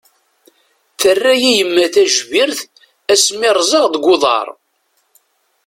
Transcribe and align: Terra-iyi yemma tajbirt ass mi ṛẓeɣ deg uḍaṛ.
Terra-iyi 1.01 1.51
yemma 1.57 1.85
tajbirt 1.93 2.59
ass 3.13 3.25
mi 3.39 3.49
ṛẓeɣ 3.57 3.85
deg 3.93 4.03
uḍaṛ. 4.13 4.47